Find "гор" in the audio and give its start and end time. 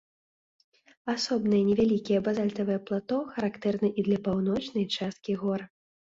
5.45-5.61